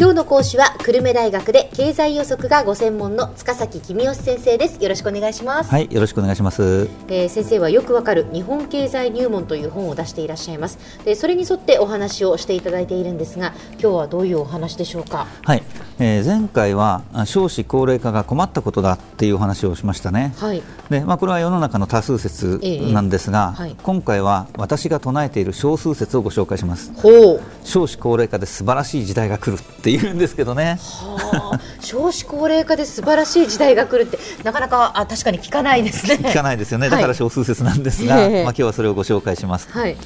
[0.00, 4.80] 今日の講師は久留米大学で経済予測がご専門の塚崎君吉先生です。
[4.80, 5.70] よろしくお願いします。
[5.70, 10.78] はいよろしくお願いします、えー、先生はよくわかる日本経済入門という本を出していらっしゃいます。
[11.04, 15.26] でそれに沿ってお話をしていただいているんですが今日はどういうお話でしょうか？
[15.42, 15.62] はい、
[16.00, 22.60] えー、前回は少子高齢化が困ったことだっていう話をしましたねはいでまあこれは世の中の多数説
[22.92, 30.78] なんですが、えーはい、今回は私が唱えている少数説をご紹介しますほう少子高齢化で素晴らしい時代が来るって言うんですけどね。
[30.80, 36.14] はあ、少子高齢化で素晴らしい時代が来るってなかなかあ確かに聞かないですね。
[36.28, 36.88] 聞かないですよね。
[36.88, 39.68] だから少数説なんですが、はい、まあ今日はそれをご紹介します。
[39.70, 39.96] はい。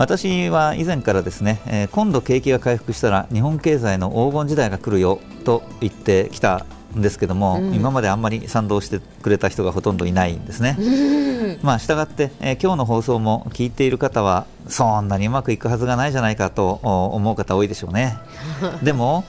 [0.00, 6.64] 私は以前からですね、えー、今度景気が回復したら日本経済の黄金時代が来るよと言ってきた
[6.96, 11.58] んですけども、うん、今まであんまり賛同してくれた人がほとんどいないんですね。
[11.62, 18.16] まあ従って、えー、今日の放送も聞いている方はそんなにうまくいくはずがないじゃないかと思う方多いでしょうね。
[18.82, 19.24] でも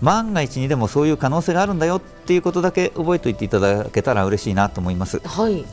[0.00, 5.20] 万が一にでもそういう可能性があるんだよっていうことだけ覚えておいていただけたら嬉しいなと思います。
[5.24, 5.64] はい、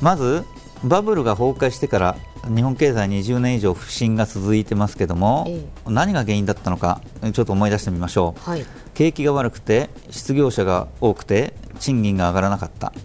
[0.00, 0.44] まず
[0.82, 2.16] バブルが崩壊してから
[2.48, 7.00] 日本経済20年以上不振が続いてますけども、ええ、何が原因だったのか
[7.32, 12.98] ちょっと思い出してみましょう、はい、景気が悪くて失業者が多くて賃金が上がらなかった、う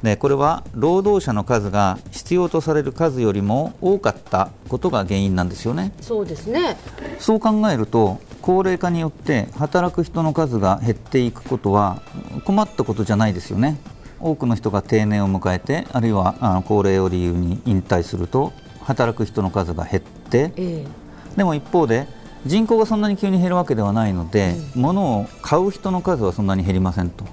[0.00, 5.92] ん、でこれは労働者の数が必要とされる数よりも多かったことが原因なんですよね。
[6.00, 6.76] そうですね。
[7.18, 12.02] そう考えると高齢化によって働く人の数が減っていくことは
[12.44, 13.78] 困ったことじゃないですよね。
[14.20, 18.52] 多くの人が定年を迎えてあるいはあの高齢を理由に引退すると
[18.86, 22.06] 働く人の数が減って、えー、でも一方で
[22.46, 27.24] 人口がそんなに急に減るわけではないので、うん、物を買う人の数はそんなに減りませんと。
[27.24, 27.32] はい、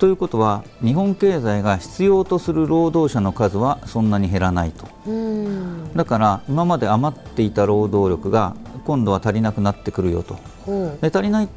[0.00, 4.88] ということは日本経済が必要とする労働者の数はそんなに減らないと。
[5.94, 10.36] だから今まで余っていた労働力が今度は足りなくなってくるよと。
[11.00, 11.48] で足りない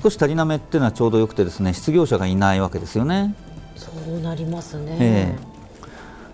[0.00, 3.34] 少し足りなめっていうのはちょうどよくてですね失業者がいないわけですよね。
[3.74, 5.57] そうなりますね、えー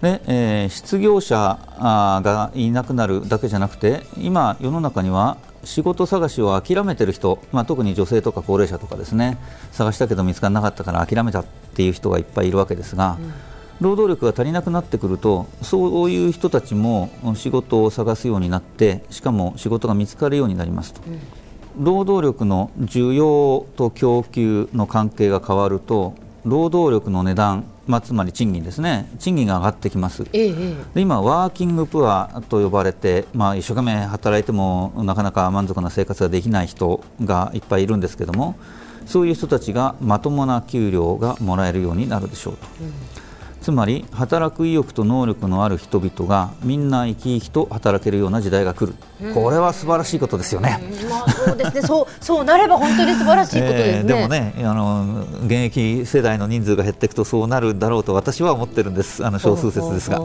[0.05, 9.39] で、えー、失業者がいなくなるだけじゃなくて今、世の中には仕事探しを諦めている人、まあ、特に女性とか高齢者とかですね
[9.73, 11.45] 探したけど見つからなかったから諦めたっ
[11.75, 13.33] ていう人がいっぱいいるわけですが、うん、
[13.81, 21.01] 労働力が足りなくなってくるとそういう人たちも仕事を探すようになってしかも仕事が見つかるようになりますと。
[21.07, 26.13] うん、労働力の需要と供給の関係が変わると
[26.44, 29.10] 労働力の値段まあ、つまり賃金ですね。
[29.19, 30.53] 賃金が上がってきます、ええ、
[30.94, 38.56] で今、ワーキングプアと呼ばれて、まあ、一生懸命働いてもなかなか満足な生活ができない人がいっぱいいるんですけども
[39.05, 42.66] そういう人たちがまともな給料がもらえるようになるでしょうと。
[42.81, 42.84] う
[43.21, 43.24] ん
[43.65, 48.95] つまり働く意欲と能力のある人々がみんな生き生きと働けるような時代が来る、
[49.33, 50.79] これは素晴らしいことですよね。
[51.09, 51.81] まあ、そうですね。
[51.81, 59.25] そうそうなれば本当に素晴らしいことですね、えー、でもねあの現役世代の人数が減っていくとそうなるんだろうと私は思ってるんです。
[59.25, 60.21] あの少数説ですが。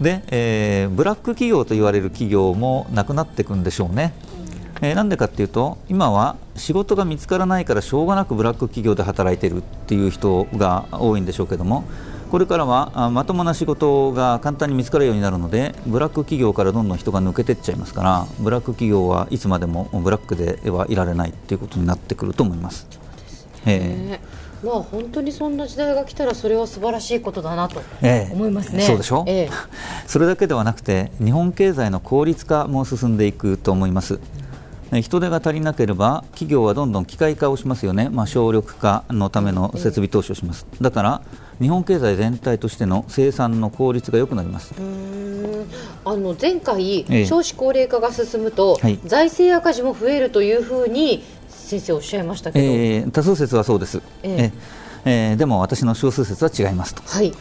[0.00, 4.14] で、えー、ブラック企業と言われる企業もなくなっていくんでしょうね。
[4.82, 11.84] えー、なんでかっていうと今は仕事が見つからないからしょうがなくブラック企業で働いているっていう人が多いんでしょうけども
[12.30, 22.86] これからはまともな仕事が簡単に見つかるようになるのでブラック企業からどんどん人が抜けていっちゃいますからブラック企業はいつまでもブラックではいられないっていうことになってくると思います。
[23.68, 27.82] えー、まあ本当にそんな時代が来たらそれは素晴らしいことだなと
[28.32, 28.82] 思いますね。
[28.82, 29.50] えー、そうでしょ、えー、
[30.06, 34.20] それだけではなくて日本経済の効率化も進んでいくと思います。
[34.92, 41.22] 人手が足りなければ企業はどんどん機械化をしますよね、まあ、省力化のための設備投資をします、だから
[41.60, 44.74] 日本経済全体としての生産の効率が良くなります。
[46.04, 54.52] あの前回、少子高齢化が進むと、はい、財政赤字も増えるというふうに先生おっしゃいましたけど、えー、多数説はそうです、えー、
[55.04, 57.32] えー、でも私の少数説は違いますと、はい、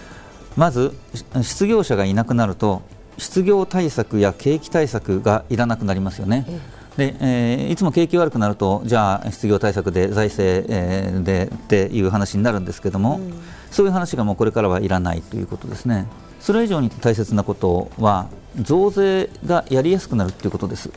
[0.56, 0.96] まず
[1.44, 2.82] 失業者がいなくなると
[3.20, 6.46] 失業対策や景気対策がいらなくなりますよね。
[6.48, 13.34] えーでえー、いつも景気悪くなるとじゃあ失業対策で財政、えー、でっていう話になるんですけども、うん、
[13.70, 16.08] そういう話がもうこれからはいらないということですね。
[16.40, 18.28] それ以上に大切なことは
[18.62, 20.92] 増税がやりやすくなるということです、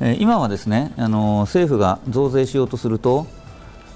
[0.00, 3.26] うん、えー、今はですねあの政府が増税しようとすると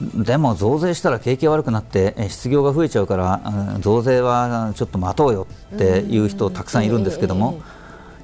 [0.00, 3.40] でも増税したら景気が悪くなって失業が増えちゃうから
[3.80, 7.62] 増税はちょっと待とうよっていう人たくさんいるんですけども、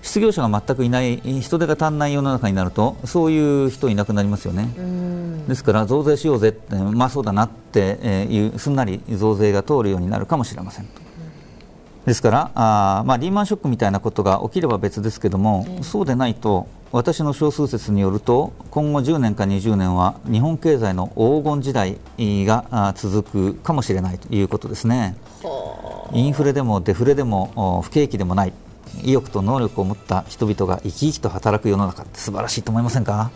[0.02, 4.68] 失業者が全くいない人手が足んない世の中になるとそういう人いなくなりますよね。
[5.48, 10.88] ですから増税しようぜってまあそうだなっていうすんなり増税が通るようになるかもしれません
[12.06, 25.14] ですからあ、まあ、リーマンショックみたいなことが起きれば別ですけども、そうでないと私の少数説によると今後10年か20年は日本経済の黄金時代が続くかもしれないということですね。
[26.12, 28.52] インフレでもデフレでも不景気でもない
[29.02, 33.30] 意欲と能力を持った人々が生き生きと働く世の中って素晴らしいと思いませんか？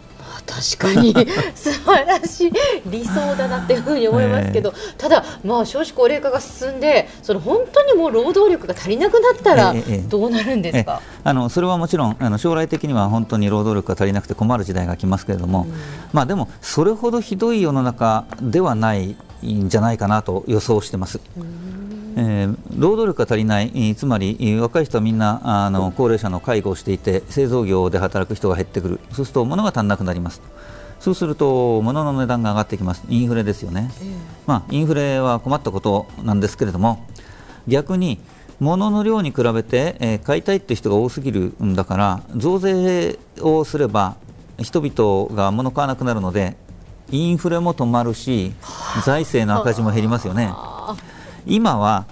[0.46, 1.12] 確かに。
[1.54, 2.52] 素晴らしい
[2.86, 9.74] 理想だなっていうふうに思いますけど、えー、ただ、まあ、少子高齢化が進んでその本当にもう労働力が足りなくなったら
[10.08, 15.74] どうなるんですか、えー、あのそれはもちろんあの将来的には本当に労働力が足りなくて困る時代が来ますけれども、うん、
[16.12, 21.20] まあ、でもそれほどひどい世の中ではないんじゃないかなと予想してます。
[21.36, 21.73] うん
[22.16, 30.40] えー、労働力が足りない、つまり若い人はみんなあの高齢者の介護をしていて製造業で働く人が減ってくる、そうすると物が足りなくなります。
[31.00, 34.14] そうすると物の値段が上がってきます、インフレですよね、えー、
[34.46, 37.04] まあ、インフレは困ったことなんですけれども、
[37.68, 38.20] 逆に
[38.60, 44.16] 物の量に比べて、えー、買いたいって人が多すぎるんだから、増税をすれば
[44.58, 46.56] 人々が物買わなくなるので、
[47.10, 48.54] インフレも止まるし、
[49.04, 50.54] 財政の赤字も減りますよね。
[51.46, 52.06] 今は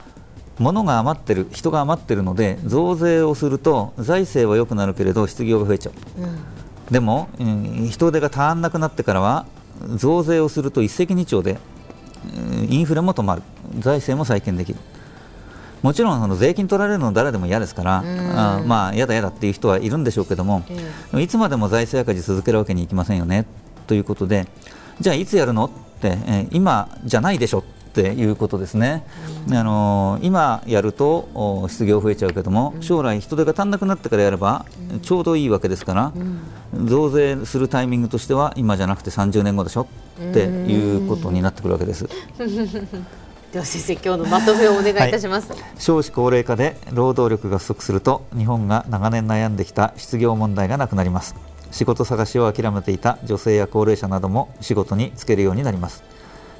[0.58, 6.38] 物が余ってる人が余ってるので増税をすると財政は良くなるけれど失業が増えちゃう、うん、
[6.90, 9.46] でも、うん、人手が足らなくなってからは
[9.96, 11.58] 増税をすると一石二鳥で
[12.68, 13.42] インフレも止まる。
[13.80, 14.78] 財政も再建できる。
[15.82, 18.04] もちろんその税金取られるの誰でも嫌ですから、
[18.36, 20.62] あまあ嫌だ嫌だっていう人はいるんでしょうけども、
[21.18, 23.46] いつまでも財政赤字続けるわけにいきませんよね。
[23.88, 24.46] ということで
[25.00, 25.64] じゃあいつやるの？
[25.64, 25.70] っ
[26.00, 29.04] て、え今じゃないでしょっていうことですね、
[29.46, 34.64] うん、あの今やると失業増えちゃうけども、将来、人手が足んなくなってからやれば、
[35.02, 36.12] ちょうどいいわけですから、
[36.84, 39.86] 増税するタイミングとしては今じゃなくて30年後でしょ？
[40.30, 42.08] っていうことになってくるわけです。
[43.52, 51.34] では先生今日のまとめをお願いいたします、はい、少子高齢化で労働力が不足すると日本が長年悩んできた失業問題がなくなります。
[51.70, 56.04] 仕事探しを諦めていた女性や高齢者なども仕事に就けるようになります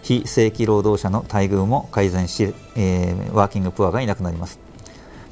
[0.03, 4.61] 非正規労働者の待遇も改善し、えー、ワーキングプアがいなくなります。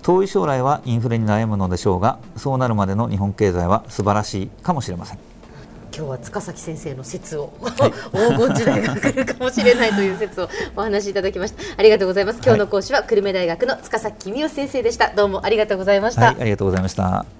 [0.03, 5.19] 遠い将来はインフレに悩むのでしょうがそうなるまでの日本経済は素晴らしいかもしれません。
[5.95, 11.63] 今日は塚崎先生の説を、はい、 黄金時代が来るかもしれないという説をお話しいただきました。
[11.77, 12.39] ありがとうございます。
[12.43, 15.13] 今日の講師は久留米大学の塚崎公義先生でした。
[15.15, 17.40] どうもありがとうございました、はい、ありがとうございました